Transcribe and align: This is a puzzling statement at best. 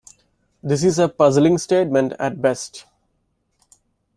This 0.63 0.83
is 0.83 0.97
a 0.97 1.07
puzzling 1.07 1.59
statement 1.59 2.13
at 2.17 2.41
best. 2.41 2.87